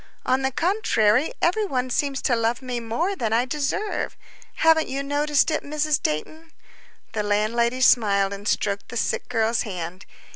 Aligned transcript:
On 0.25 0.41
the 0.41 0.49
contrary, 0.49 1.31
every 1.43 1.67
one 1.67 1.91
seems 1.91 2.23
to 2.23 2.35
love 2.35 2.63
me 2.63 2.79
more 2.79 3.15
than 3.15 3.33
I 3.33 3.45
deserve. 3.45 4.17
Haven't 4.55 4.87
you 4.87 5.03
noticed 5.03 5.51
it, 5.51 5.61
Mrs. 5.61 6.01
Dayton?" 6.01 6.49
The 7.11 7.21
landlady 7.21 7.81
smiled 7.81 8.33
and 8.33 8.47
stroked 8.47 8.89
the 8.89 8.97
sick 8.97 9.29
girl's 9.29 9.61
hand. 9.61 10.07